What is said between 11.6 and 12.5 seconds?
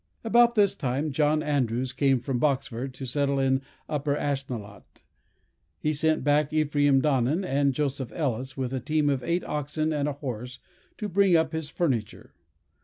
furniture.